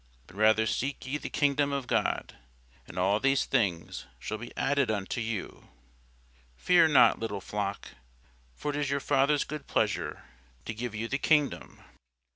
[0.25, 2.35] But rather seek ye the kingdom of God;
[2.87, 5.67] and all these things shall be added unto you.
[6.55, 7.89] Fear not, little flock;
[8.55, 10.25] for it is your Father's good pleasure
[10.65, 11.83] to give you the kingdom.